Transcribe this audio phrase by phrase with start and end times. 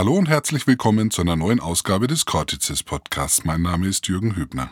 [0.00, 3.44] Hallo und herzlich willkommen zu einer neuen Ausgabe des Cortices Podcasts.
[3.44, 4.70] Mein Name ist Jürgen Hübner.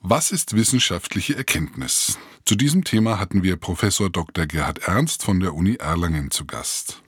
[0.00, 2.18] Was ist wissenschaftliche Erkenntnis?
[2.44, 4.46] Zu diesem Thema hatten wir Professor Dr.
[4.46, 7.00] Gerhard Ernst von der Uni Erlangen zu Gast.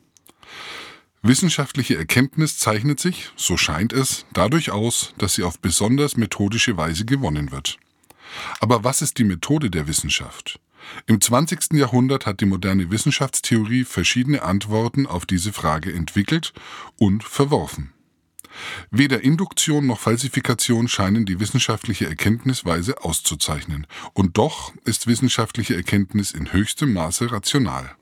[1.23, 7.05] Wissenschaftliche Erkenntnis zeichnet sich, so scheint es, dadurch aus, dass sie auf besonders methodische Weise
[7.05, 7.77] gewonnen wird.
[8.61, 10.61] Aber was ist die Methode der Wissenschaft?
[11.07, 11.73] Im 20.
[11.75, 16.53] Jahrhundert hat die moderne Wissenschaftstheorie verschiedene Antworten auf diese Frage entwickelt
[16.99, 17.93] und verworfen.
[18.91, 26.53] Weder Induktion noch Falsifikation scheinen die wissenschaftliche Erkenntnisweise auszuzeichnen, und doch ist wissenschaftliche Erkenntnis in
[26.53, 27.97] höchstem Maße rational.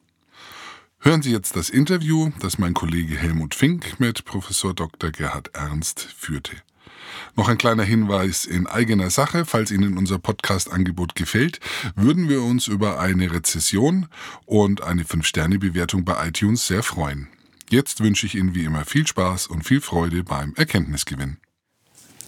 [1.00, 5.10] Hören Sie jetzt das Interview, das mein Kollege Helmut Fink mit Professor Dr.
[5.10, 6.56] Gerhard Ernst führte.
[7.34, 11.60] Noch ein kleiner Hinweis in eigener Sache, falls Ihnen unser Podcast-Angebot gefällt,
[11.96, 14.06] würden wir uns über eine Rezession
[14.44, 17.28] und eine 5-Sterne-Bewertung bei iTunes sehr freuen.
[17.70, 21.39] Jetzt wünsche ich Ihnen wie immer viel Spaß und viel Freude beim Erkenntnisgewinn.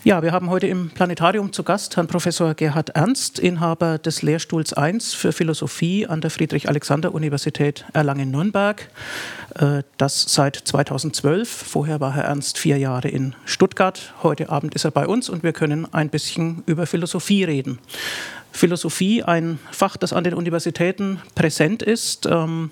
[0.04, 4.74] Ja, wir haben heute im Planetarium zu Gast Herrn Professor Gerhard Ernst, Inhaber des Lehrstuhls
[4.74, 8.90] 1 für Philosophie an der Friedrich-Alexander-Universität Erlangen-Nürnberg.
[9.54, 11.48] Äh, das seit 2012.
[11.48, 14.12] Vorher war Herr Ernst vier Jahre in Stuttgart.
[14.22, 17.78] Heute Abend ist er bei uns und wir können ein bisschen über Philosophie reden.
[18.54, 22.70] Philosophie ein Fach, das an den Universitäten präsent ist, ähm,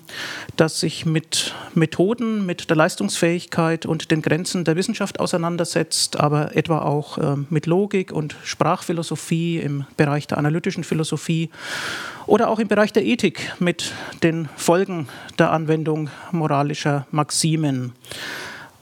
[0.55, 6.79] das sich mit Methoden, mit der Leistungsfähigkeit und den Grenzen der Wissenschaft auseinandersetzt, aber etwa
[6.79, 11.49] auch ähm, mit Logik und Sprachphilosophie im Bereich der analytischen Philosophie
[12.27, 13.91] oder auch im Bereich der Ethik mit
[14.23, 17.91] den Folgen der Anwendung moralischer Maximen.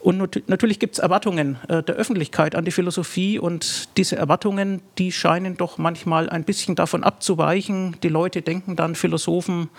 [0.02, 5.12] Und natürlich gibt es Erwartungen äh, der Öffentlichkeit an die Philosophie und diese Erwartungen, die
[5.12, 7.96] scheinen doch manchmal ein bisschen davon abzuweichen.
[8.02, 9.70] Die Leute denken dann, Philosophen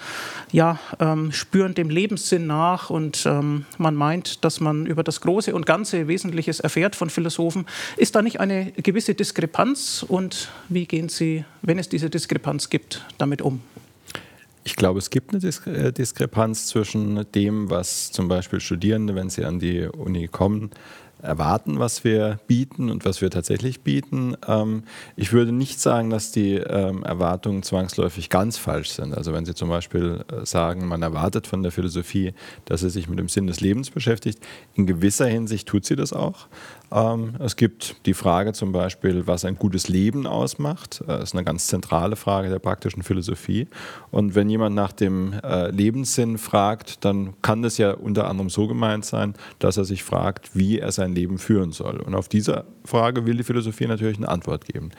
[0.53, 5.55] ja, ähm, spüren dem Lebenssinn nach und ähm, man meint, dass man über das Große
[5.55, 7.67] und Ganze Wesentliches erfährt von Philosophen.
[7.97, 13.05] Ist da nicht eine gewisse Diskrepanz und wie gehen Sie, wenn es diese Diskrepanz gibt,
[13.19, 13.61] damit um?
[14.65, 15.43] Ich glaube, es gibt eine
[15.77, 20.71] äh, Diskrepanz zwischen dem, was zum Beispiel Studierende, wenn sie an die Uni kommen,
[21.23, 24.37] erwarten, was wir bieten und was wir tatsächlich bieten.
[24.47, 24.85] Ähm,
[25.17, 29.15] ich würde nicht sagen, dass die ähm, Erwartungen zwangsläufig ganz falsch sind.
[29.15, 32.35] Also wenn Sie zum Beispiel äh, sagen, man erwartet von der Philosophie,
[32.65, 34.41] dass sie sich mit dem Sinn des Lebens beschäftigt,
[34.75, 36.49] in gewisser Hinsicht tut sie das auch.
[36.93, 41.03] Ähm, es gibt die Frage zum Beispiel, was ein gutes Leben ausmacht.
[41.07, 43.67] Das ist eine ganz zentrale Frage der praktischen Philosophie.
[44.11, 48.69] Und wenn jemand nach dem äh, Lebenssinn fragt, dann kann das ja unter anderem so
[48.69, 51.97] gemeint sein, dass er sich fragt, wie er sein Leben führen soll.
[52.01, 54.91] Und auf diese Frage will die Philosophie natürlich eine Antwort geben.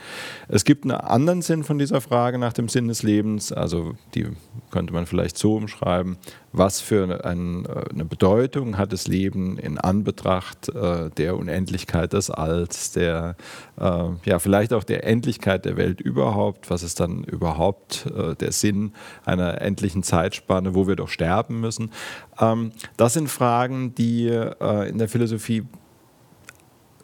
[0.48, 4.28] Es gibt einen anderen Sinn von dieser Frage nach dem Sinn des Lebens, also die
[4.72, 6.18] könnte man vielleicht so umschreiben,
[6.54, 12.30] was für ein, äh, eine Bedeutung hat das Leben in Anbetracht äh, der Unendlichkeit des
[12.30, 13.36] Alls, der
[13.80, 18.52] äh, ja vielleicht auch der Endlichkeit der Welt überhaupt, was ist dann überhaupt äh, der
[18.52, 18.94] Sinn
[19.26, 21.92] einer endlichen Zeitspanne, wo wir doch sterben müssen.
[22.40, 25.64] Ähm, das sind Fragen, die äh, in der Philosophie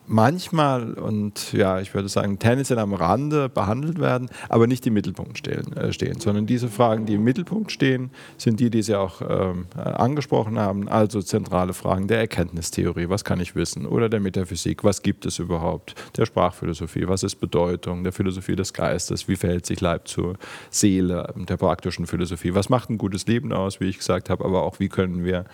[0.10, 5.38] manchmal und ja, ich würde sagen, tendenziell am Rande behandelt werden, aber nicht im Mittelpunkt
[5.38, 9.22] stehen, äh, stehen sondern diese Fragen, die im Mittelpunkt stehen, sind die, die Sie auch
[9.22, 14.84] ähm, angesprochen haben, also zentrale Fragen der Erkenntnistheorie, was kann ich wissen, oder der Metaphysik,
[14.84, 19.68] was gibt es überhaupt, der Sprachphilosophie, was ist Bedeutung, der Philosophie des Geistes, wie verhält
[19.68, 20.38] sich Leib zur
[20.72, 24.64] Seele, der praktischen Philosophie, was macht ein gutes Leben aus, wie ich gesagt habe, aber
[24.64, 25.46] auch wie können wir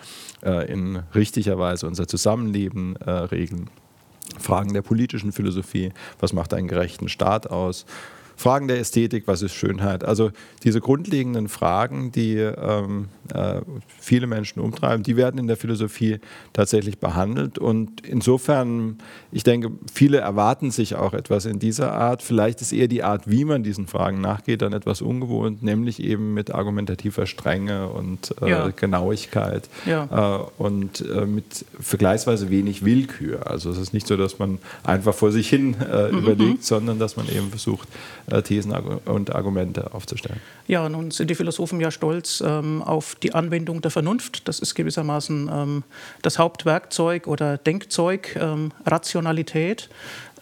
[0.42, 3.68] äh, in richtiger Weise unser Zusammenleben äh, regeln.
[4.38, 7.86] Fragen der politischen Philosophie, was macht einen gerechten Staat aus,
[8.36, 10.04] Fragen der Ästhetik, was ist Schönheit.
[10.04, 10.30] Also
[10.62, 13.60] diese grundlegenden Fragen, die ähm, äh,
[13.98, 16.18] viele Menschen umtreiben, die werden in der Philosophie
[16.52, 17.58] tatsächlich behandelt.
[17.58, 18.98] Und insofern,
[19.32, 22.22] ich denke, viele erwarten sich auch etwas in dieser Art.
[22.22, 26.34] Vielleicht ist eher die Art, wie man diesen Fragen nachgeht, dann etwas ungewohnt, nämlich eben
[26.34, 28.68] mit argumentativer Strenge und äh, ja.
[28.68, 30.38] Genauigkeit ja.
[30.38, 33.50] äh, und äh, mit vergleichsweise wenig Willkür.
[33.50, 36.18] Also es ist nicht so, dass man einfach vor sich hin äh, mhm.
[36.18, 37.88] überlegt, sondern dass man eben versucht,
[38.44, 38.72] Thesen
[39.04, 40.40] und Argumente aufzustellen.
[40.66, 44.48] Ja, nun sind die Philosophen ja stolz ähm, auf die Anwendung der Vernunft.
[44.48, 45.84] Das ist gewissermaßen ähm,
[46.22, 49.88] das Hauptwerkzeug oder Denkzeug, ähm, Rationalität.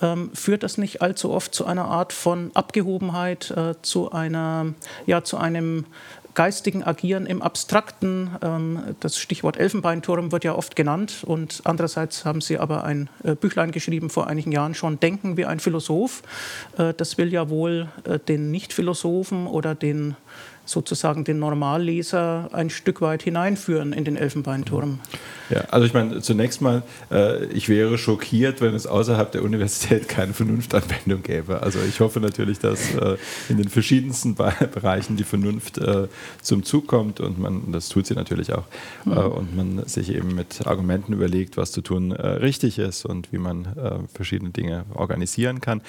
[0.03, 4.75] Ähm, führt das nicht allzu oft zu einer Art von Abgehobenheit, äh, zu, einer,
[5.07, 5.87] ja, zu einem
[6.35, 8.31] geistigen Agieren im Abstrakten.
[8.43, 11.23] Ähm, das Stichwort Elfenbeinturm wird ja oft genannt.
[11.25, 15.47] Und andererseits haben Sie aber ein äh, Büchlein geschrieben vor einigen Jahren schon, Denken wie
[15.47, 16.23] ein Philosoph.
[16.77, 20.17] Äh, das will ja wohl äh, den Nicht-Philosophen oder den
[20.65, 25.01] sozusagen den Normalleser ein Stück weit hineinführen in den Elfenbeinturm.
[25.51, 30.09] Ja, also ich meine, zunächst mal, äh, ich wäre schockiert, wenn es außerhalb der Universität
[30.09, 31.63] keine Vernunftanwendung gäbe.
[31.63, 33.17] Also ich hoffe natürlich, dass äh,
[33.49, 36.09] in den verschiedensten Bereichen die Vernunft äh,
[36.41, 38.65] zum Zug kommt und man, das tut sie natürlich auch,
[39.05, 39.13] mhm.
[39.13, 43.39] und man sich eben mit Argumenten überlegt, was zu tun äh, richtig ist und wie
[43.39, 45.83] man äh, verschiedene Dinge organisieren kann.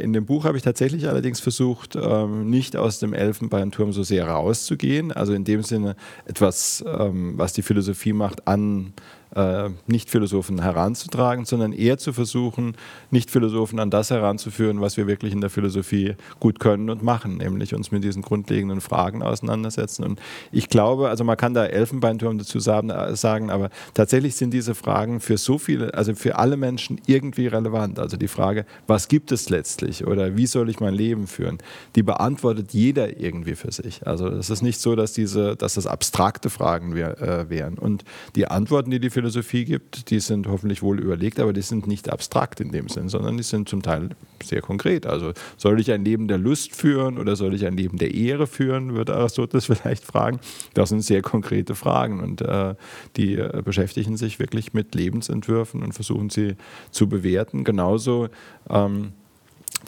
[0.00, 4.28] in dem Buch habe ich tatsächlich allerdings versucht, ähm, nicht aus dem Elfenbeinturm so sehr
[4.28, 5.96] rauszugehen, also in dem Sinne
[6.26, 8.92] etwas, ähm, was die Philosophie macht, an
[9.34, 12.76] äh, Nicht-Philosophen heranzutragen, sondern eher zu versuchen,
[13.10, 17.74] Nicht-Philosophen an das heranzuführen, was wir wirklich in der Philosophie gut können und machen, nämlich
[17.74, 20.04] uns mit diesen grundlegenden Fragen auseinandersetzen.
[20.04, 20.20] Und
[20.52, 25.20] ich glaube, also man kann da Elfenbeinturm dazu äh, sagen, aber tatsächlich sind diese Fragen
[25.20, 27.98] für so viele, also für alle Menschen irgendwie relevant.
[27.98, 31.58] Also die Frage, was gibt es letztlich oder wie soll ich mein Leben führen,
[31.94, 34.06] die beantwortet jeder irgendwie für sich.
[34.06, 37.78] Also es ist nicht so, dass diese, dass das abstrakte Fragen äh, wären.
[37.78, 38.04] Und
[38.34, 39.19] die Antworten, die die Philosophie
[39.64, 43.36] gibt, die sind hoffentlich wohl überlegt, aber die sind nicht abstrakt in dem Sinn, sondern
[43.36, 44.10] die sind zum Teil
[44.42, 45.06] sehr konkret.
[45.06, 48.46] Also soll ich ein Leben der Lust führen oder soll ich ein Leben der Ehre
[48.46, 50.40] führen, würde Aristoteles vielleicht fragen.
[50.74, 52.74] Das sind sehr konkrete Fragen und äh,
[53.16, 56.56] die äh, beschäftigen sich wirklich mit Lebensentwürfen und versuchen sie
[56.90, 57.64] zu bewerten.
[57.64, 58.28] Genauso
[58.68, 59.12] ähm,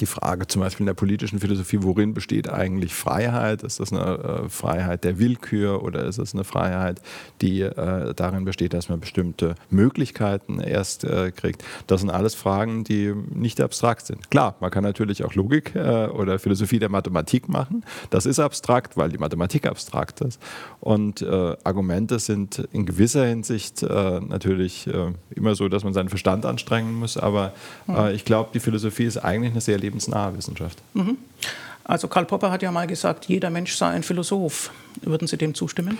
[0.00, 3.62] die Frage zum Beispiel in der politischen Philosophie, worin besteht eigentlich Freiheit?
[3.62, 7.00] Ist das eine äh, Freiheit der Willkür oder ist es eine Freiheit,
[7.40, 11.64] die äh, darin besteht, dass man bestimmte Möglichkeiten erst äh, kriegt?
[11.86, 14.30] Das sind alles Fragen, die nicht abstrakt sind.
[14.30, 17.84] Klar, man kann natürlich auch Logik äh, oder Philosophie der Mathematik machen.
[18.10, 20.40] Das ist abstrakt, weil die Mathematik abstrakt ist.
[20.80, 24.88] Und äh, Argumente sind in gewisser Hinsicht äh, natürlich
[25.34, 27.16] immer so, dass man seinen Verstand anstrengen muss.
[27.16, 27.52] Aber
[27.86, 28.08] mhm.
[28.14, 30.78] ich glaube, die Philosophie ist eigentlich eine sehr lebensnahe Wissenschaft.
[30.94, 31.18] Mhm.
[31.84, 34.70] Also Karl Popper hat ja mal gesagt, jeder Mensch sei ein Philosoph.
[35.02, 35.98] Würden Sie dem zustimmen?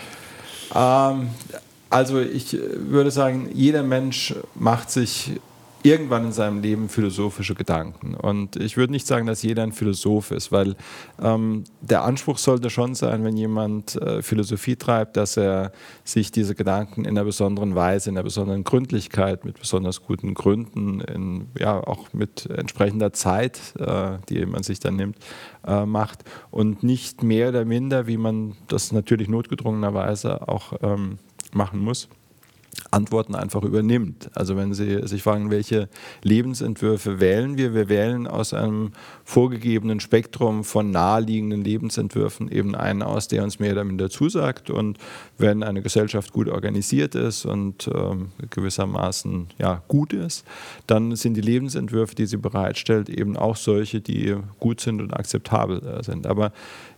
[0.73, 1.29] Ähm,
[1.89, 5.31] also ich würde sagen, jeder Mensch macht sich
[5.83, 8.15] irgendwann in seinem Leben philosophische Gedanken.
[8.15, 10.75] Und ich würde nicht sagen, dass jeder ein Philosoph ist, weil
[11.21, 15.71] ähm, der Anspruch sollte schon sein, wenn jemand äh, Philosophie treibt, dass er
[16.03, 21.01] sich diese Gedanken in einer besonderen Weise, in einer besonderen Gründlichkeit, mit besonders guten Gründen,
[21.01, 25.17] in, ja auch mit entsprechender Zeit, äh, die man sich dann nimmt,
[25.67, 31.19] äh, macht und nicht mehr oder minder, wie man das natürlich notgedrungenerweise auch ähm,
[31.53, 32.07] machen muss.
[32.91, 34.29] Antworten einfach übernimmt.
[34.33, 35.89] Also wenn Sie sich fragen, welche
[36.21, 38.91] Lebensentwürfe wählen wir, wir wählen aus einem
[39.23, 44.69] vorgegebenen Spektrum von naheliegenden Lebensentwürfen eben einen aus, der uns mehr oder minder zusagt.
[44.69, 44.97] Und
[45.37, 50.45] wenn eine Gesellschaft gut organisiert ist und ähm, gewissermaßen ja, gut ist,
[50.87, 55.81] dann sind die Lebensentwürfe, die sie bereitstellt, eben auch solche, die gut sind und akzeptabel
[55.83, 56.27] äh, sind.
[56.27, 56.51] Aber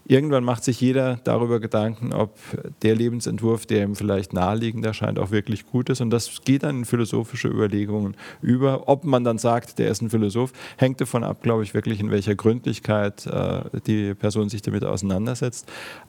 [0.08, 2.38] Irgendwann macht sich jeder darüber Gedanken, ob
[2.84, 6.00] der Lebensentwurf, der ihm vielleicht naheliegend erscheint, auch wirklich gut ist.
[6.00, 8.88] Und das geht dann in philosophische Überlegungen über.
[8.88, 12.12] Ob man dann sagt, der ist ein Philosoph, hängt davon ab, glaube ich, wirklich, in
[12.16, 15.68] welcher Gründlichkeit äh, die Person sich damit auseinandersetzt.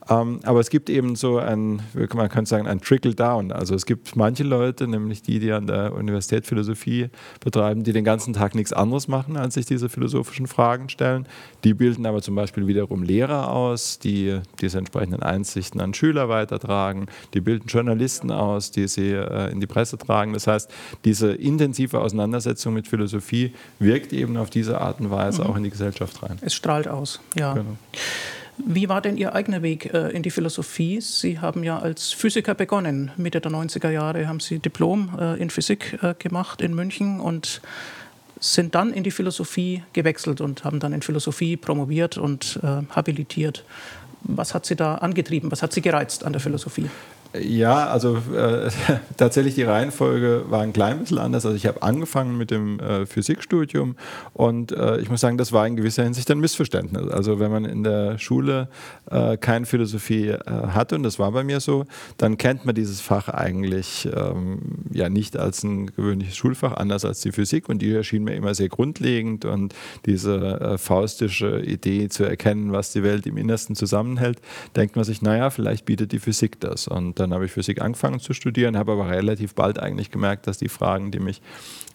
[0.09, 1.81] Ähm, aber es gibt eben so ein,
[2.13, 3.51] man könnte sagen, ein Trickle-Down.
[3.51, 7.09] Also es gibt manche Leute, nämlich die, die an der Universität Philosophie
[7.41, 11.27] betreiben, die den ganzen Tag nichts anderes machen, als sich diese philosophischen Fragen stellen.
[11.65, 17.07] Die bilden aber zum Beispiel wiederum Lehrer aus die diese entsprechenden Einsichten an Schüler weitertragen,
[17.33, 20.33] die bilden Journalisten aus, die sie äh, in die Presse tragen.
[20.33, 20.71] Das heißt,
[21.03, 25.49] diese intensive Auseinandersetzung mit Philosophie wirkt eben auf diese Art und Weise mhm.
[25.49, 26.37] auch in die Gesellschaft rein.
[26.41, 27.53] Es strahlt aus, ja.
[27.53, 27.77] Genau.
[28.57, 30.99] Wie war denn Ihr eigener Weg äh, in die Philosophie?
[30.99, 33.11] Sie haben ja als Physiker begonnen.
[33.15, 37.61] Mitte der 90er Jahre haben Sie Diplom äh, in Physik äh, gemacht in München und
[38.39, 42.59] sind dann in die Philosophie gewechselt und haben dann in Philosophie promoviert und
[42.91, 43.63] habilitiert.
[44.21, 45.51] Was hat Sie da angetrieben?
[45.51, 46.87] Was hat Sie gereizt an der Philosophie?
[47.33, 48.69] Ja, also äh,
[49.17, 51.45] tatsächlich die Reihenfolge war ein klein bisschen anders.
[51.45, 53.95] Also ich habe angefangen mit dem äh, Physikstudium
[54.33, 57.09] und äh, ich muss sagen, das war in gewisser Hinsicht ein Missverständnis.
[57.09, 58.69] Also wenn man in der Schule
[59.11, 61.85] äh, keine Philosophie äh, hatte, und das war bei mir so,
[62.17, 64.59] dann kennt man dieses Fach eigentlich ähm,
[64.91, 68.55] ja nicht als ein gewöhnliches Schulfach, anders als die Physik und die erschien mir immer
[68.55, 74.39] sehr grundlegend und diese äh, faustische Idee zu erkennen, was die Welt im Innersten zusammenhält,
[74.75, 76.87] denkt man sich, naja, vielleicht bietet die Physik das.
[76.87, 80.57] Und dann habe ich Physik angefangen zu studieren, habe aber relativ bald eigentlich gemerkt, dass
[80.57, 81.41] die Fragen, die mich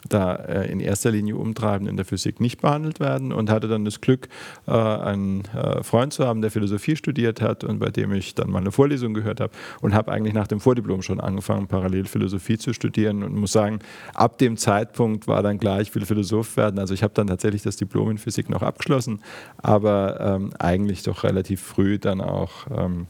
[0.09, 3.85] da äh, in erster Linie umtreiben, in der Physik nicht behandelt werden und hatte dann
[3.85, 4.29] das Glück,
[4.67, 8.51] äh, einen äh, Freund zu haben, der Philosophie studiert hat und bei dem ich dann
[8.51, 12.59] mal eine Vorlesung gehört habe und habe eigentlich nach dem Vordiplom schon angefangen, parallel Philosophie
[12.59, 13.79] zu studieren und muss sagen,
[14.15, 16.79] ab dem Zeitpunkt war dann klar, ich will Philosoph werden.
[16.79, 19.21] Also ich habe dann tatsächlich das Diplom in Physik noch abgeschlossen,
[19.59, 23.07] aber ähm, eigentlich doch relativ früh dann auch ähm,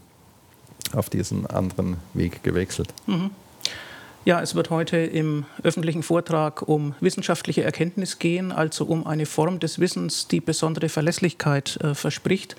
[0.95, 2.93] auf diesen anderen Weg gewechselt.
[3.07, 3.31] Mhm.
[4.25, 9.59] Ja, es wird heute im öffentlichen Vortrag um wissenschaftliche Erkenntnis gehen, also um eine Form
[9.59, 12.55] des Wissens, die besondere Verlässlichkeit äh, verspricht.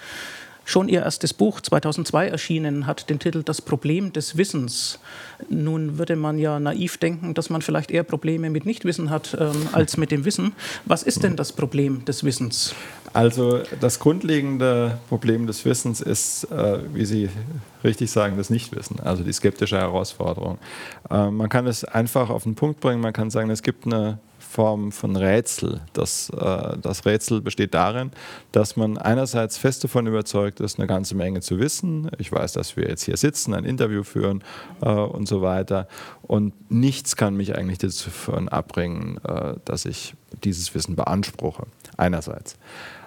[0.66, 4.98] Schon ihr erstes Buch, 2002 erschienen, hat den Titel Das Problem des Wissens.
[5.48, 9.68] Nun würde man ja naiv denken, dass man vielleicht eher Probleme mit Nichtwissen hat ähm,
[9.72, 10.54] als mit dem Wissen.
[10.86, 12.74] Was ist denn das Problem des Wissens?
[13.14, 17.30] Also das grundlegende Problem des Wissens ist, äh, wie Sie
[17.84, 20.58] richtig sagen, das Nichtwissen, also die skeptische Herausforderung.
[21.08, 24.18] Äh, man kann es einfach auf den Punkt bringen, man kann sagen, es gibt eine
[24.54, 25.80] Form von Rätsel.
[25.92, 28.10] Das, äh, das Rätsel besteht darin,
[28.50, 32.10] dass man einerseits fest davon überzeugt ist, eine ganze Menge zu wissen.
[32.18, 34.42] Ich weiß, dass wir jetzt hier sitzen, ein Interview führen
[34.80, 35.86] äh, und so weiter.
[36.22, 41.66] Und nichts kann mich eigentlich davon abbringen, äh, dass ich dieses Wissen beanspruche.
[41.96, 42.56] Einerseits.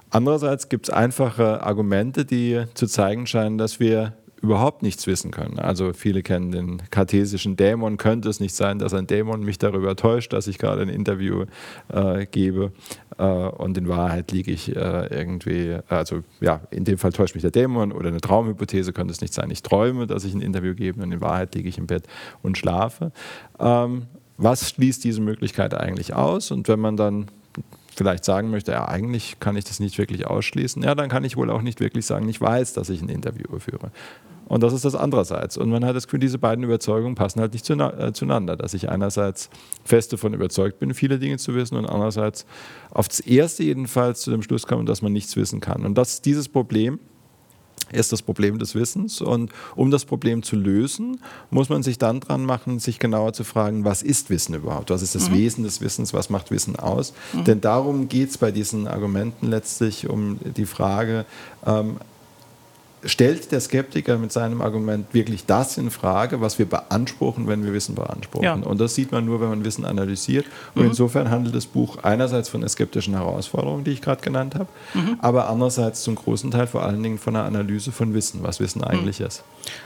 [0.09, 5.59] Andererseits gibt es einfache Argumente, die zu zeigen scheinen, dass wir überhaupt nichts wissen können.
[5.59, 7.97] Also viele kennen den kartesischen Dämon.
[7.97, 11.45] Könnte es nicht sein, dass ein Dämon mich darüber täuscht, dass ich gerade ein Interview
[11.89, 12.71] äh, gebe
[13.17, 17.41] äh, und in Wahrheit liege ich äh, irgendwie, also ja, in dem Fall täuscht mich
[17.41, 19.49] der Dämon oder eine Traumhypothese könnte es nicht sein.
[19.49, 22.03] Ich träume, dass ich ein Interview gebe und in Wahrheit liege ich im Bett
[22.43, 23.11] und schlafe.
[23.59, 24.03] Ähm,
[24.37, 26.51] was schließt diese Möglichkeit eigentlich aus?
[26.51, 27.27] Und wenn man dann
[27.97, 31.35] vielleicht sagen möchte, ja, eigentlich kann ich das nicht wirklich ausschließen, ja, dann kann ich
[31.35, 33.91] wohl auch nicht wirklich sagen, ich weiß, dass ich ein Interview führe.
[34.47, 35.57] Und das ist das andererseits.
[35.57, 38.55] Und man hat das Gefühl, diese beiden Überzeugungen passen halt nicht äh, zueinander.
[38.55, 39.49] Dass ich einerseits
[39.83, 42.45] fest davon überzeugt bin, viele Dinge zu wissen und andererseits
[42.89, 45.85] auf das erste jedenfalls zu dem Schluss komme, dass man nichts wissen kann.
[45.85, 46.99] Und das, dieses Problem
[47.91, 49.21] ist das Problem des Wissens.
[49.21, 51.19] Und um das Problem zu lösen,
[51.49, 54.89] muss man sich dann dran machen, sich genauer zu fragen, was ist Wissen überhaupt?
[54.89, 55.35] Was ist das mhm.
[55.35, 56.13] Wesen des Wissens?
[56.13, 57.13] Was macht Wissen aus?
[57.33, 57.43] Mhm.
[57.45, 61.25] Denn darum geht es bei diesen Argumenten letztlich um die Frage,
[61.65, 61.97] ähm,
[63.03, 67.73] stellt der Skeptiker mit seinem Argument wirklich das in Frage, was wir beanspruchen, wenn wir
[67.73, 68.43] Wissen beanspruchen.
[68.43, 68.53] Ja.
[68.53, 70.45] Und das sieht man nur, wenn man Wissen analysiert.
[70.73, 70.89] Und mhm.
[70.89, 75.17] insofern handelt das Buch einerseits von der skeptischen Herausforderung, die ich gerade genannt habe, mhm.
[75.21, 78.79] aber andererseits zum großen Teil vor allen Dingen von einer Analyse von Wissen, was Wissen
[78.79, 78.87] mhm.
[78.87, 79.27] eigentlich mhm.
[79.27, 79.43] ist.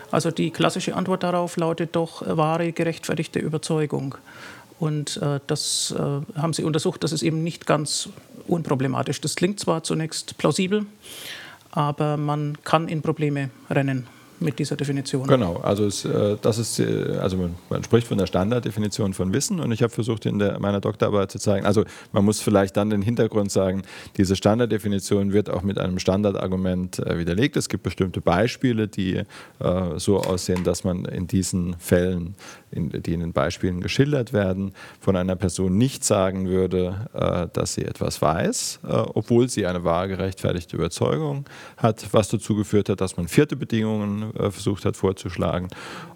[0.10, 4.16] Also die klassische Antwort darauf lautet doch äh, wahre, gerechtfertigte Überzeugung.
[4.80, 8.10] Und äh, das äh, haben Sie untersucht, das ist eben nicht ganz
[8.48, 9.22] unproblematisch.
[9.22, 10.86] Das klingt zwar zunächst plausibel,
[11.72, 14.08] aber man kann in Probleme rennen
[14.42, 15.28] mit dieser Definition.
[15.28, 19.60] Genau, also es, äh, das ist, äh, also man, spricht von der Standarddefinition von Wissen
[19.60, 22.90] und ich habe versucht in der, meiner Doktorarbeit zu zeigen, also man muss vielleicht dann
[22.90, 23.84] den Hintergrund sagen,
[24.18, 27.56] diese Standarddefinition wird auch mit einem Standardargument äh, widerlegt.
[27.56, 29.22] Es gibt bestimmte Beispiele, die
[29.98, 32.36] so aussehen, dass man in diesen Fällen,
[32.72, 37.84] in, die in den Beispielen geschildert werden, von einer Person nicht sagen würde, dass sie
[37.84, 41.46] etwas weiß, obwohl sie eine wahr gerechtfertigte Überzeugung
[41.78, 45.68] hat, was dazu geführt hat, dass man vierte Bedingungen versucht hat vorzuschlagen.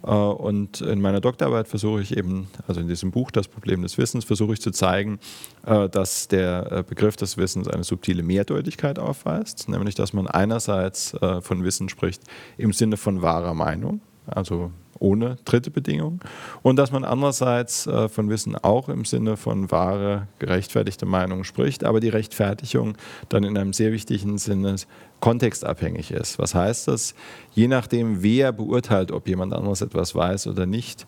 [0.05, 3.98] Äh, und in meiner Doktorarbeit versuche ich eben, also in diesem Buch Das Problem des
[3.98, 5.19] Wissens, versuche ich zu zeigen,
[5.65, 11.63] äh, dass der Begriff des Wissens eine subtile Mehrdeutigkeit aufweist, nämlich dass man einerseits von
[11.63, 12.22] Wissen spricht
[12.57, 16.21] im Sinne von wahrer Meinung, also ohne dritte Bedingung.
[16.61, 21.83] Und dass man andererseits äh, von Wissen auch im Sinne von wahre, gerechtfertigte Meinung spricht,
[21.83, 22.97] aber die Rechtfertigung
[23.29, 24.75] dann in einem sehr wichtigen Sinne
[25.19, 26.39] kontextabhängig ist.
[26.39, 27.15] Was heißt das?
[27.53, 31.05] Je nachdem, wer beurteilt, ob jemand anderes etwas weiß oder nicht,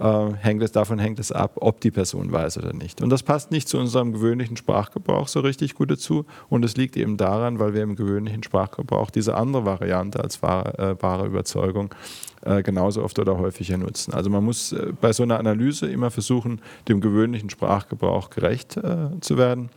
[0.00, 3.02] äh, hängt es, davon hängt es ab, ob die Person weiß oder nicht.
[3.02, 6.24] Und das passt nicht zu unserem gewöhnlichen Sprachgebrauch so richtig gut dazu.
[6.48, 10.78] Und es liegt eben daran, weil wir im gewöhnlichen Sprachgebrauch diese andere Variante als wahre,
[10.78, 11.94] äh, wahre Überzeugung
[12.42, 14.14] äh, genauso oft oder häufiger nutzen.
[14.14, 19.08] Also man muss äh, bei so einer Analyse immer versuchen, dem gewöhnlichen Sprachgebrauch gerecht äh,
[19.20, 19.68] zu werden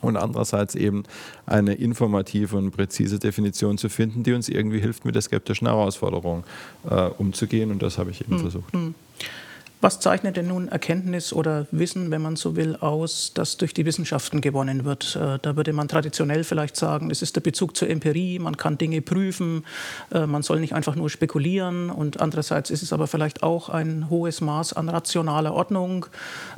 [0.00, 1.02] und andererseits eben
[1.44, 6.44] eine informative und präzise Definition zu finden, die uns irgendwie hilft, mit der skeptischen Herausforderung
[7.18, 7.70] umzugehen.
[7.70, 8.40] Und das habe ich eben hm.
[8.40, 8.74] versucht.
[9.82, 13.84] Was zeichnet denn nun Erkenntnis oder Wissen, wenn man so will, aus, das durch die
[13.84, 15.16] Wissenschaften gewonnen wird?
[15.16, 18.78] Äh, da würde man traditionell vielleicht sagen, es ist der Bezug zur Empirie, man kann
[18.78, 19.64] Dinge prüfen,
[20.12, 24.08] äh, man soll nicht einfach nur spekulieren und andererseits ist es aber vielleicht auch ein
[24.08, 26.06] hohes Maß an rationaler Ordnung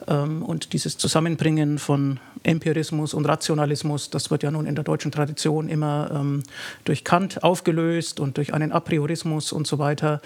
[0.07, 5.11] ähm, und dieses Zusammenbringen von Empirismus und Rationalismus, das wird ja nun in der deutschen
[5.11, 6.43] Tradition immer ähm,
[6.85, 10.21] durch Kant aufgelöst und durch einen Apriorismus und so weiter.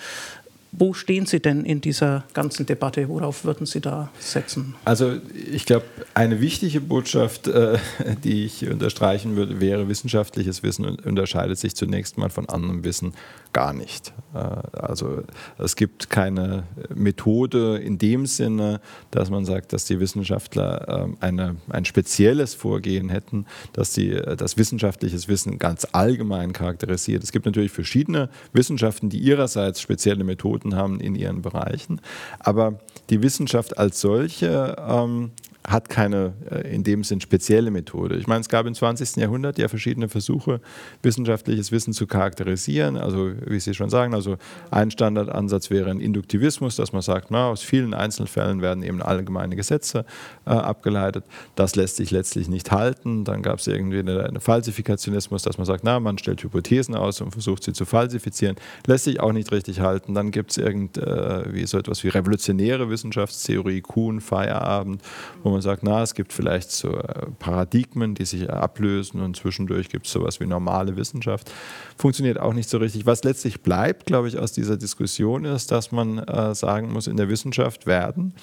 [0.73, 3.09] Wo stehen Sie denn in dieser ganzen Debatte?
[3.09, 4.75] Worauf würden Sie da setzen?
[4.85, 5.17] Also
[5.51, 7.79] ich glaube, eine wichtige Botschaft, äh,
[8.25, 13.15] die ich unterstreichen würde, wäre, wissenschaftliches Wissen unterscheidet sich zunächst mal von anderem Wissen
[13.53, 14.13] gar nicht.
[14.35, 15.23] Äh, also
[15.59, 21.57] es gibt keine Methode in dem Sinne, dass man sagt, dass die Wissenschaftler ähm, eine,
[21.71, 27.25] ein spezielles Vorgehen hätten, dass äh, das wissenschaftliches Wissen ganz allgemein charakterisiert.
[27.25, 32.01] Es gibt natürlich verschiedene Wissenschaften, die ihrerseits spezielle Methoden haben in ihren Bereichen,
[32.39, 35.31] aber die Wissenschaft als solche ähm,
[35.69, 38.17] hat keine äh, in dem Sinn spezielle Methode.
[38.17, 39.17] Ich meine, es gab im 20.
[39.17, 40.61] Jahrhundert ja verschiedene Versuche,
[41.03, 42.97] wissenschaftliches Wissen zu charakterisieren.
[42.97, 44.37] Also, wie Sie schon sagen, also
[44.71, 49.57] ein Standardansatz wäre ein Induktivismus, dass man sagt, na, aus vielen Einzelfällen werden eben allgemeine
[49.57, 50.05] Gesetze
[50.47, 51.25] äh, abgeleitet.
[51.55, 53.25] Das lässt sich letztlich nicht halten.
[53.25, 57.21] Dann gab es irgendwie einen eine Falsifikationismus, dass man sagt, na, man stellt Hypothesen aus
[57.21, 58.57] und versucht sie zu falsifizieren.
[58.87, 60.15] Lässt sich auch nicht richtig halten.
[60.15, 65.03] Dann gibt es irgendwie äh, so etwas wie revolutionäre Wissenschaftstheorie, Kuhn, Feierabend,
[65.43, 69.37] wo man man sagt, na, es gibt vielleicht so äh, Paradigmen, die sich ablösen und
[69.37, 71.51] zwischendurch gibt es sowas wie normale Wissenschaft.
[71.97, 73.07] Funktioniert auch nicht so richtig.
[73.07, 77.17] Was letztlich bleibt, glaube ich, aus dieser Diskussion ist, dass man äh, sagen muss, in
[77.17, 78.35] der Wissenschaft werden,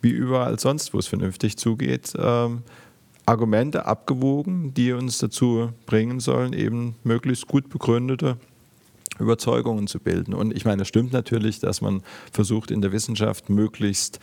[0.00, 2.62] wie überall sonst, wo es vernünftig zugeht, ähm,
[3.26, 8.36] Argumente abgewogen, die uns dazu bringen sollen, eben möglichst gut begründete
[9.18, 10.32] Überzeugungen zu bilden.
[10.32, 14.20] Und ich meine, es stimmt natürlich, dass man versucht, in der Wissenschaft möglichst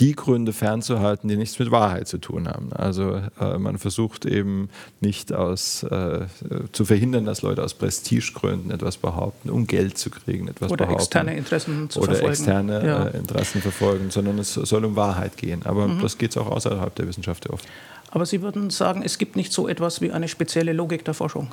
[0.00, 2.72] die Gründe fernzuhalten, die nichts mit Wahrheit zu tun haben.
[2.72, 4.68] Also äh, man versucht eben
[5.00, 6.26] nicht aus, äh,
[6.72, 11.02] zu verhindern, dass Leute aus Prestigegründen etwas behaupten, um Geld zu kriegen, etwas oder behaupten.
[11.02, 12.32] externe Interessen zu oder verfolgen.
[12.32, 13.06] externe ja.
[13.06, 15.62] äh, Interessen verfolgen, sondern es soll um Wahrheit gehen.
[15.64, 16.02] Aber mhm.
[16.02, 17.66] das geht auch außerhalb der Wissenschaft oft.
[18.10, 21.48] Aber Sie würden sagen, es gibt nicht so etwas wie eine spezielle Logik der Forschung.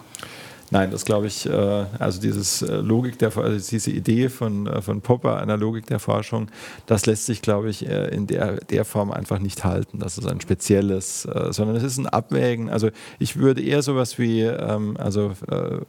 [0.71, 4.81] Nein, das glaube ich, äh, also dieses äh, Logik der, also diese Idee von, äh,
[4.81, 6.47] von Popper, einer Logik der Forschung,
[6.85, 9.99] das lässt sich, glaube ich, in der, der Form einfach nicht halten.
[9.99, 12.69] Das ist ein spezielles, sondern es ist ein Abwägen.
[12.69, 12.89] Also
[13.19, 15.33] ich würde eher sowas wie, ähm, also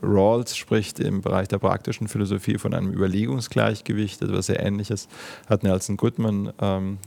[0.03, 5.09] Rawls spricht im Bereich der praktischen Philosophie von einem Überlegungsgleichgewicht, etwas sehr ähnliches
[5.49, 6.99] hat Nelson Goodman ähm,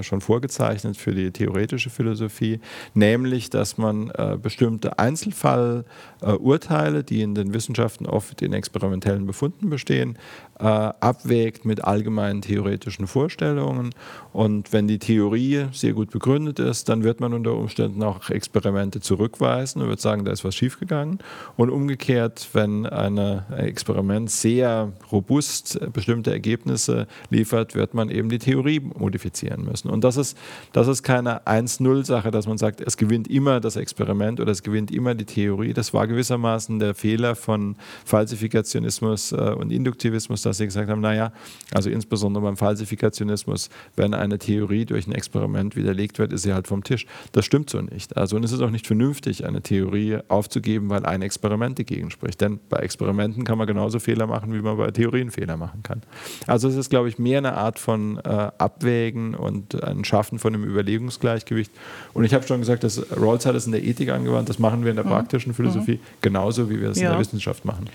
[0.00, 2.60] schon vorgezeichnet für die theoretische Philosophie,
[2.94, 4.12] nämlich, dass man
[4.42, 10.16] bestimmte Einzelfallurteile, die in den Wissenschaften oft in experimentellen Befunden bestehen,
[10.62, 13.90] äh, abwägt mit allgemeinen theoretischen Vorstellungen.
[14.32, 19.00] Und wenn die Theorie sehr gut begründet ist, dann wird man unter Umständen auch Experimente
[19.00, 21.18] zurückweisen und wird sagen, da ist was schiefgegangen.
[21.56, 23.18] Und umgekehrt, wenn ein
[23.50, 29.90] Experiment sehr robust bestimmte Ergebnisse liefert, wird man eben die Theorie modifizieren müssen.
[29.90, 30.38] Und das ist,
[30.72, 34.92] das ist keine 1-0-Sache, dass man sagt, es gewinnt immer das Experiment oder es gewinnt
[34.92, 35.72] immer die Theorie.
[35.72, 41.32] Das war gewissermaßen der Fehler von Falsifikationismus äh, und Induktivismus, dass sie gesagt haben, naja,
[41.72, 46.68] also insbesondere beim Falsifikationismus, wenn eine Theorie durch ein Experiment widerlegt wird, ist sie halt
[46.68, 47.06] vom Tisch.
[47.32, 48.18] Das stimmt so nicht.
[48.18, 52.42] Also und es ist auch nicht vernünftig, eine Theorie aufzugeben, weil ein Experiment dagegen spricht.
[52.42, 56.02] Denn bei Experimenten kann man genauso Fehler machen, wie man bei Theorien Fehler machen kann.
[56.46, 60.54] Also es ist, glaube ich, mehr eine Art von äh, Abwägen und ein Schaffen von
[60.54, 61.72] einem Überlegungsgleichgewicht.
[62.12, 64.84] Und ich habe schon gesagt, dass Rawls hat es in der Ethik angewandt, das machen
[64.84, 65.10] wir in der mhm.
[65.10, 66.20] praktischen Philosophie mhm.
[66.20, 67.06] genauso, wie wir es ja.
[67.06, 67.86] in der Wissenschaft machen.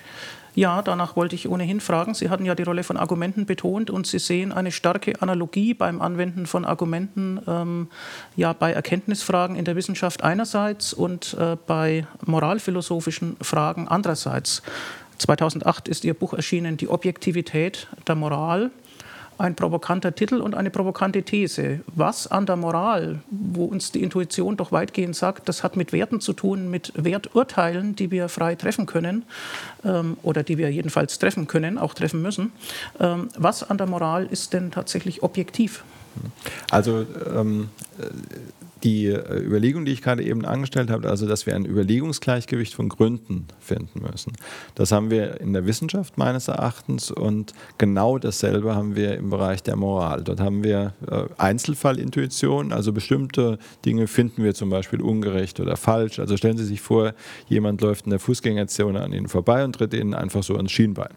[0.57, 2.15] Ja, danach wollte ich ohnehin fragen.
[2.15, 6.01] Sie hatten ja die Rolle von Argumenten betont und Sie sehen eine starke Analogie beim
[6.01, 7.89] Anwenden von Argumenten ähm,
[8.35, 14.63] ja, bei Erkenntnisfragen in der Wissenschaft einerseits und äh, bei moralphilosophischen Fragen andererseits.
[15.19, 18.71] 2008 ist Ihr Buch erschienen, Die Objektivität der Moral
[19.38, 21.82] ein provokanter Titel und eine provokante These.
[21.88, 26.21] Was an der Moral, wo uns die Intuition doch weitgehend sagt, das hat mit Werten
[26.21, 29.23] zu tun, mit Werturteilen, die wir frei treffen können
[29.86, 32.52] ähm, oder die wir jedenfalls treffen können, auch treffen müssen.
[33.00, 35.84] Ähm, was an der Moral ist denn tatsächlich objektiv?
[36.71, 37.69] Also ähm,
[38.83, 42.89] die äh, Überlegung, die ich gerade eben angestellt habe, also dass wir ein Überlegungsgleichgewicht von
[42.89, 44.33] Gründen finden müssen.
[44.75, 49.63] Das haben wir in der Wissenschaft meines Erachtens und genau dasselbe haben wir im Bereich
[49.63, 50.23] der Moral.
[50.23, 56.19] Dort haben wir äh, Einzelfallintuition, also bestimmte Dinge finden wir zum Beispiel ungerecht oder falsch.
[56.19, 57.13] Also stellen Sie sich vor,
[57.47, 61.13] jemand läuft in der Fußgängerzone an Ihnen vorbei und tritt Ihnen einfach so ans Schienbein.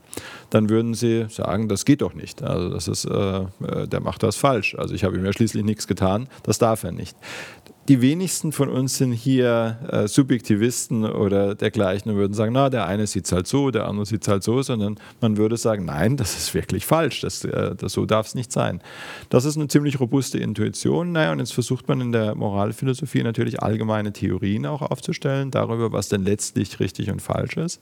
[0.51, 2.43] Dann würden Sie sagen, das geht doch nicht.
[2.43, 4.75] Also das ist, äh, äh der macht das falsch.
[4.77, 7.17] Also ich habe ihm ja schließlich nichts getan, das darf er nicht
[7.91, 12.87] die wenigsten von uns sind hier äh, Subjektivisten oder dergleichen und würden sagen, na, der
[12.87, 15.87] eine sieht es halt so, der andere sieht es halt so, sondern man würde sagen,
[15.87, 18.81] nein, das ist wirklich falsch, das, äh, das so darf es nicht sein.
[19.29, 21.11] Das ist eine ziemlich robuste Intuition.
[21.11, 26.09] Naja, und jetzt versucht man in der Moralphilosophie natürlich allgemeine Theorien auch aufzustellen darüber, was
[26.09, 27.81] denn letztlich richtig und falsch ist.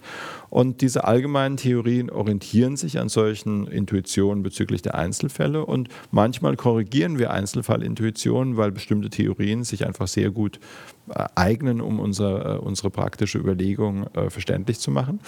[0.48, 7.18] Und diese allgemeinen Theorien orientieren sich an solchen Intuitionen bezüglich der Einzelfälle und manchmal korrigieren
[7.18, 10.60] wir Einzelfallintuitionen, weil bestimmte Theorien sich einfach einfach sehr gut
[11.08, 15.20] äh, eignen, um unsere, äh, unsere praktische Überlegung äh, verständlich zu machen.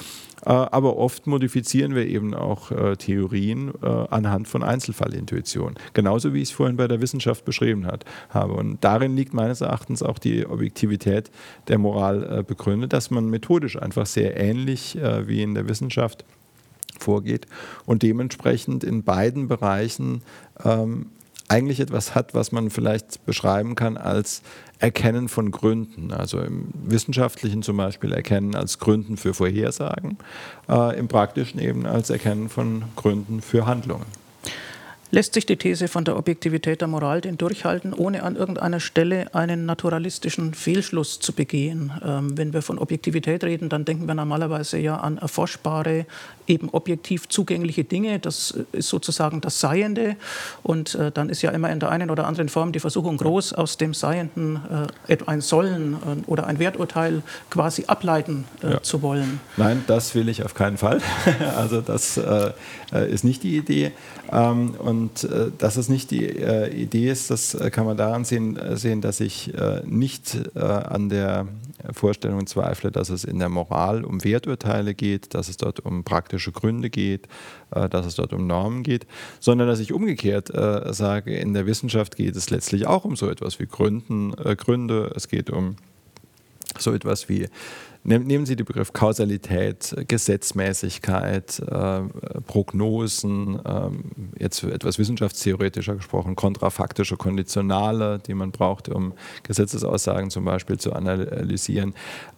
[0.43, 5.75] aber oft modifizieren wir eben auch Theorien anhand von Einzelfallintuition.
[5.93, 7.87] Genauso wie ich es vorhin bei der Wissenschaft beschrieben
[8.31, 8.55] habe.
[8.55, 11.31] Und darin liegt meines Erachtens auch die Objektivität
[11.69, 16.25] der Moral begründet, dass man methodisch einfach sehr ähnlich wie in der Wissenschaft
[16.99, 17.47] vorgeht
[17.85, 20.23] und dementsprechend in beiden Bereichen
[20.65, 21.11] ähm,
[21.51, 24.43] eigentlich etwas hat, was man vielleicht beschreiben kann als
[24.79, 26.13] Erkennen von Gründen.
[26.13, 30.17] Also im Wissenschaftlichen zum Beispiel Erkennen als Gründen für Vorhersagen,
[30.69, 34.07] äh, im Praktischen eben als Erkennen von Gründen für Handlungen.
[35.13, 39.35] Lässt sich die These von der Objektivität der Moral denn durchhalten, ohne an irgendeiner Stelle
[39.35, 41.93] einen naturalistischen Fehlschluss zu begehen?
[42.05, 46.07] Ähm, wenn wir von Objektivität reden, dann denken wir normalerweise ja an erforschbare,
[46.47, 48.19] eben objektiv zugängliche Dinge.
[48.19, 50.17] Das ist sozusagen das Seiende.
[50.63, 53.53] Und äh, dann ist ja immer in der einen oder anderen Form die Versuchung groß,
[53.53, 54.61] aus dem Seienden
[55.09, 58.83] äh, ein Sollen äh, oder ein Werturteil quasi ableiten äh, ja.
[58.83, 59.41] zu wollen.
[59.57, 61.01] Nein, das will ich auf keinen Fall.
[61.57, 62.53] also das äh, äh,
[62.93, 63.93] ist nicht die Idee.
[64.33, 68.25] Ähm, und äh, dass es nicht die äh, Idee ist, das äh, kann man daran
[68.25, 71.47] sehen, äh, sehen dass ich äh, nicht an der
[71.93, 76.53] Vorstellung zweifle, dass es in der Moral um Werturteile geht, dass es dort um praktische
[76.53, 77.27] Gründe geht,
[77.71, 79.07] dass es dort um Normen geht,
[79.39, 80.51] sondern dass ich umgekehrt
[80.95, 85.29] sage, in der Wissenschaft geht es letztlich auch um so etwas wie Gründen, Gründe, es
[85.29, 85.77] geht um
[86.79, 87.49] so etwas wie
[88.03, 92.01] Nehmen Sie den Begriff Kausalität, Gesetzmäßigkeit, äh,
[92.47, 100.79] Prognosen, äh, jetzt etwas wissenschaftstheoretischer gesprochen, kontrafaktische Konditionale, die man braucht, um Gesetzesaussagen zum Beispiel
[100.79, 101.93] zu analysieren.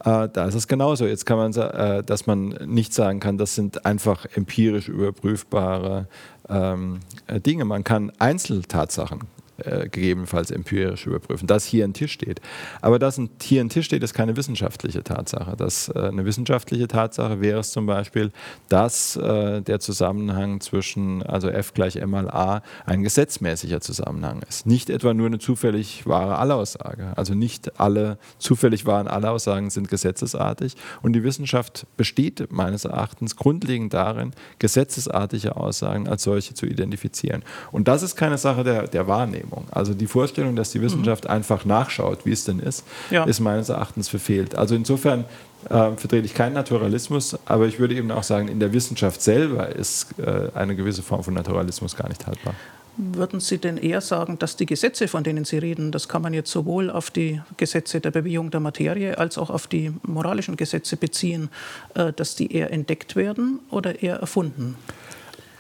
[0.05, 1.07] Äh, da ist es genauso.
[1.07, 6.09] Jetzt kann man, äh, dass man nicht sagen kann, das sind einfach empirisch überprüfbare
[6.49, 6.99] ähm,
[7.47, 7.65] Dinge.
[7.65, 9.21] Man kann Einzeltatsachen
[9.65, 12.41] äh, gegebenenfalls empirisch überprüfen, dass hier ein Tisch steht.
[12.81, 15.57] Aber dass ein, hier ein Tisch steht, ist keine wissenschaftliche Tatsache.
[15.57, 18.33] Das, äh, eine wissenschaftliche Tatsache wäre es zum Beispiel,
[18.69, 24.67] dass äh, der Zusammenhang zwischen, also F gleich M mal A, ein gesetzmäßiger Zusammenhang ist.
[24.67, 27.13] Nicht etwa nur eine zufällig wahre Allaussage.
[27.17, 30.75] Also nicht alle zufällig wahren Allaussagen sind gesetzesartig.
[31.03, 37.43] Und die Wissenschaft besteht meines Erachtens grundlegend darin, gesetzesartige Aussagen als solche zu identifizieren.
[37.71, 39.52] Und das ist keine Sache der, der Wahrnehmung.
[39.53, 39.67] Wahrnehmung.
[39.71, 41.31] Also die Vorstellung, dass die Wissenschaft mhm.
[41.31, 43.25] einfach nachschaut, wie es denn ist, ja.
[43.25, 44.55] ist meines Erachtens verfehlt.
[44.55, 45.25] Also insofern
[45.67, 49.69] äh, vertrete ich keinen Naturalismus, aber ich würde eben auch sagen, in der Wissenschaft selber
[49.69, 52.55] ist äh, eine gewisse Form von Naturalismus gar nicht haltbar.
[52.99, 56.35] Würden Sie denn eher sagen, dass die Gesetze, von denen Sie reden, das kann man
[56.35, 60.99] jetzt sowohl auf die Gesetze der Bewegung der Materie als auch auf die moralischen Gesetze
[60.99, 61.49] beziehen,
[61.95, 64.77] äh, dass die eher entdeckt werden oder eher erfunden?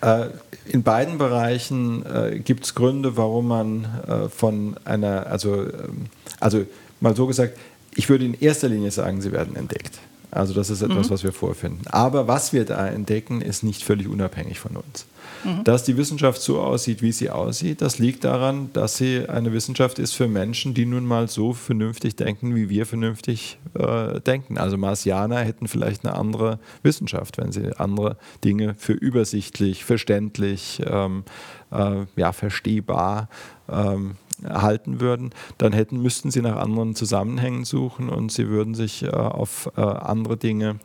[0.02, 0.26] Äh,
[0.66, 6.06] in beiden Bereichen äh, gibt es Gründe, warum man äh, von einer, also, ähm,
[6.40, 6.66] also
[7.00, 7.56] mal so gesagt,
[7.94, 9.98] ich würde in erster Linie sagen, sie werden entdeckt.
[10.32, 11.14] Also das ist etwas, mhm.
[11.14, 11.86] was wir vorfinden.
[11.88, 15.06] Aber was wir da entdecken, ist nicht völlig unabhängig von uns.
[15.44, 15.62] Mhm.
[15.64, 19.98] Dass die Wissenschaft so aussieht, wie sie aussieht, das liegt daran, dass sie eine Wissenschaft
[19.98, 24.56] ist für Menschen, die nun mal so vernünftig denken, wie wir vernünftig äh, denken.
[24.56, 31.24] Also Marsianer hätten vielleicht eine andere Wissenschaft, wenn sie andere Dinge für übersichtlich, verständlich, ähm,
[31.70, 33.28] äh, ja, verstehbar
[33.70, 39.02] ähm, erhalten würden, dann hätten, müssten sie nach anderen Zusammenhängen suchen und sie würden sich
[39.02, 40.76] äh, auf äh, andere Dinge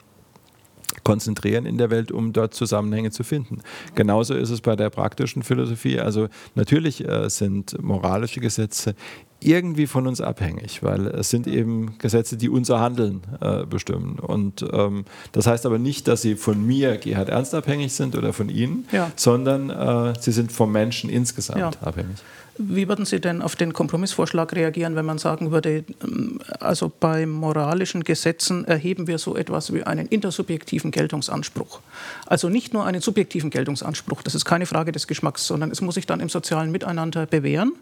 [1.04, 3.62] konzentrieren in der Welt, um dort Zusammenhänge zu finden.
[3.96, 6.00] Genauso ist es bei der praktischen Philosophie.
[6.00, 8.96] Also natürlich äh, sind moralische Gesetze
[9.39, 14.17] irgendwie von uns abhängig, weil es sind eben Gesetze, die unser Handeln äh, bestimmen.
[14.17, 18.34] Und ähm, das heißt aber nicht, dass sie von mir, Gerhard Ernst, abhängig sind oder
[18.34, 19.12] von Ihnen, ja.
[19.15, 21.72] sondern äh, sie sind vom Menschen insgesamt ja.
[21.82, 22.17] abhängig.
[22.58, 27.26] Wie würden Sie denn auf den Kompromissvorschlag reagieren, wenn man sagen würde, ähm, also bei
[27.26, 31.80] moralischen Gesetzen erheben wir so etwas wie einen intersubjektiven Geltungsanspruch?
[32.26, 35.96] Also nicht nur einen subjektiven Geltungsanspruch, das ist keine Frage des Geschmacks, sondern es muss
[35.96, 37.74] sich dann im sozialen Miteinander bewähren.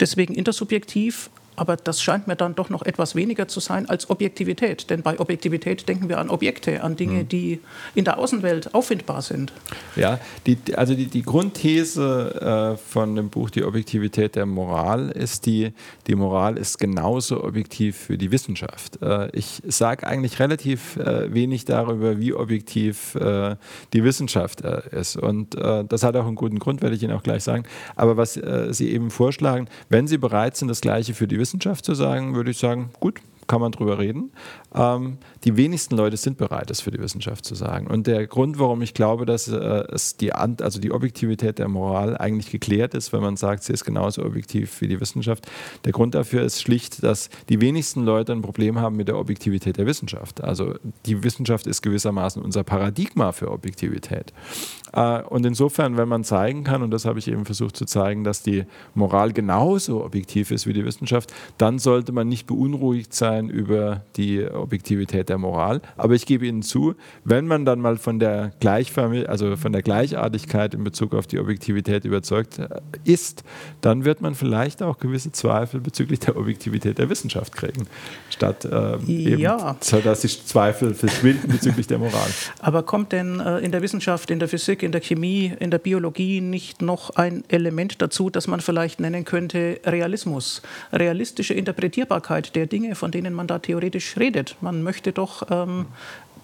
[0.00, 4.90] Deswegen intersubjektiv aber das scheint mir dann doch noch etwas weniger zu sein als Objektivität.
[4.90, 7.28] Denn bei Objektivität denken wir an Objekte, an Dinge, hm.
[7.28, 7.60] die
[7.94, 9.52] in der Außenwelt auffindbar sind.
[9.96, 15.46] Ja, die, also die, die Grundthese äh, von dem Buch Die Objektivität der Moral ist
[15.46, 15.72] die,
[16.06, 19.00] die Moral ist genauso objektiv für die Wissenschaft.
[19.02, 23.16] Äh, ich sage eigentlich relativ äh, wenig darüber, wie objektiv
[23.92, 25.16] die Wissenschaft ist.
[25.16, 27.64] Und das hat auch einen guten Grund, werde ich Ihnen auch gleich sagen.
[27.94, 31.84] Aber was Sie eben vorschlagen, wenn Sie bereit sind, das Gleiche für die Wissenschaft Wissenschaft
[31.84, 34.32] zu sagen, würde ich sagen, gut, kann man drüber reden.
[34.74, 37.86] Ähm, die wenigsten Leute sind bereit, das für die Wissenschaft zu sagen.
[37.86, 42.16] Und der Grund, warum ich glaube, dass äh, es die, also die Objektivität der Moral
[42.16, 45.46] eigentlich geklärt ist, wenn man sagt, sie ist genauso objektiv wie die Wissenschaft,
[45.84, 49.76] der Grund dafür ist schlicht, dass die wenigsten Leute ein Problem haben mit der Objektivität
[49.76, 50.42] der Wissenschaft.
[50.42, 54.32] Also die Wissenschaft ist gewissermaßen unser Paradigma für Objektivität.
[54.92, 58.24] Äh, und insofern, wenn man zeigen kann, und das habe ich eben versucht zu zeigen,
[58.24, 63.35] dass die Moral genauso objektiv ist wie die Wissenschaft, dann sollte man nicht beunruhigt sein
[63.44, 65.80] über die Objektivität der Moral.
[65.96, 66.94] Aber ich gebe Ihnen zu,
[67.24, 71.38] wenn man dann mal von der Gleichförmig, also von der Gleichartigkeit in Bezug auf die
[71.38, 72.68] Objektivität überzeugt äh,
[73.04, 73.44] ist,
[73.80, 77.86] dann wird man vielleicht auch gewisse Zweifel bezüglich der Objektivität der Wissenschaft kriegen,
[78.30, 79.76] statt äh, eben, ja.
[80.04, 82.28] dass die Zweifel verschwinden bezüglich der Moral.
[82.60, 85.78] Aber kommt denn äh, in der Wissenschaft, in der Physik, in der Chemie, in der
[85.78, 92.66] Biologie nicht noch ein Element dazu, das man vielleicht nennen könnte Realismus, realistische Interpretierbarkeit der
[92.66, 94.56] Dinge, von denen man da theoretisch redet?
[94.60, 95.86] Man möchte doch ähm,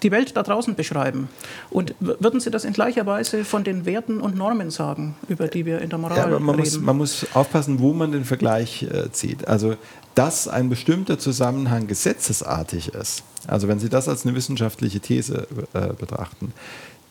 [0.03, 1.29] die Welt da draußen beschreiben.
[1.69, 5.65] Und würden Sie das in gleicher Weise von den Werten und Normen sagen, über die
[5.65, 6.57] wir in der Moral ja, man reden?
[6.57, 9.47] Muss, man muss aufpassen, wo man den Vergleich äh, zieht.
[9.47, 9.75] Also,
[10.15, 15.93] dass ein bestimmter Zusammenhang gesetzesartig ist, also wenn Sie das als eine wissenschaftliche These äh,
[15.93, 16.53] betrachten,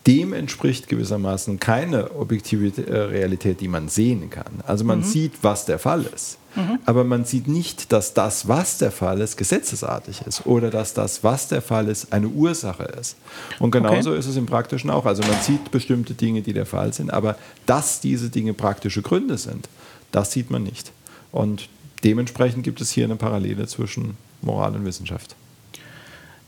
[0.06, 4.60] dem entspricht gewissermaßen keine objektive äh, Realität, die man sehen kann.
[4.66, 5.04] Also man mhm.
[5.04, 6.38] sieht, was der Fall ist.
[6.54, 6.78] Mhm.
[6.84, 11.24] Aber man sieht nicht, dass das, was der Fall ist, gesetzesartig ist oder dass das,
[11.24, 13.16] was der Fall ist, eine Ursache ist.
[13.58, 14.18] Und genauso okay.
[14.18, 15.06] ist es im Praktischen auch.
[15.06, 17.36] Also man sieht bestimmte Dinge, die der Fall sind, aber
[17.66, 19.68] dass diese Dinge praktische Gründe sind,
[20.10, 20.92] das sieht man nicht.
[21.30, 21.68] Und
[22.04, 25.36] dementsprechend gibt es hier eine Parallele zwischen Moral und Wissenschaft.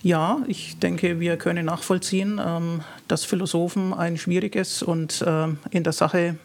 [0.03, 5.95] Ja, ich denke, wir können nachvollziehen, ähm, dass Philosophen ein schwieriges und ähm, in der
[5.95, 6.37] Sache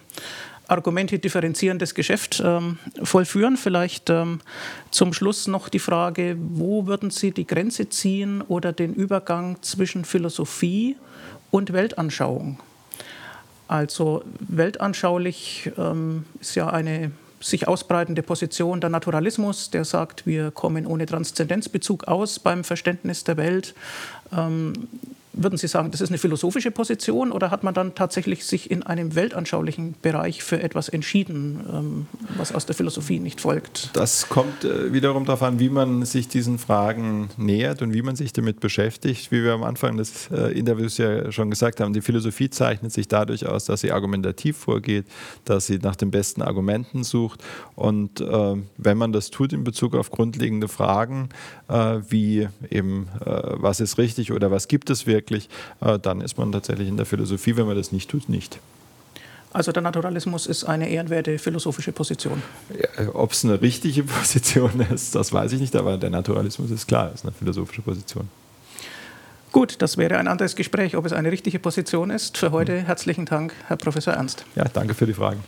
[0.69, 3.57] Argumente differenzierendes Geschäft ähm, vollführen.
[3.57, 4.11] Vielleicht
[4.91, 10.05] zum Schluss noch die Frage, wo würden Sie die Grenze ziehen oder den Übergang zwischen
[10.05, 10.95] Philosophie
[11.51, 12.59] und Weltanschauung?
[13.67, 15.71] Also weltanschaulich
[16.39, 22.39] ist ja eine sich ausbreitende Position der Naturalismus, der sagt, wir kommen ohne Transzendenzbezug aus
[22.39, 23.75] beim Verständnis der Welt.
[24.35, 24.73] Ähm,
[25.33, 28.83] würden Sie sagen, das ist eine philosophische Position oder hat man dann tatsächlich sich in
[28.83, 33.91] einem weltanschaulichen Bereich für etwas entschieden, ähm, was aus der Philosophie nicht folgt?
[33.93, 38.15] Das kommt äh, wiederum darauf an, wie man sich diesen Fragen nähert und wie man
[38.15, 39.31] sich damit beschäftigt.
[39.31, 43.07] Wie wir am Anfang des äh, Interviews ja schon gesagt haben, die Philosophie zeichnet sich
[43.07, 45.05] dadurch aus, dass sie argumentativ vorgeht,
[45.45, 47.43] dass sie nach den besten Argumenten sucht.
[47.75, 51.29] Und äh, wenn man das tut in Bezug auf grundlegende Fragen,
[51.67, 55.49] wie eben, was ist richtig oder was gibt es wirklich, wirklich,
[55.81, 58.59] äh, dann ist man tatsächlich in der Philosophie, wenn man das nicht tut, nicht.
[59.51, 62.41] Also der Naturalismus ist eine ehrenwerte philosophische Position.
[62.97, 66.87] Äh, Ob es eine richtige Position ist, das weiß ich nicht, aber der Naturalismus ist
[66.87, 68.29] klar, ist eine philosophische Position.
[69.51, 72.37] Gut, das wäre ein anderes Gespräch, ob es eine richtige Position ist.
[72.37, 74.45] Für heute herzlichen Dank, Herr Professor Ernst.
[74.55, 75.43] Ja, danke für die Fragen.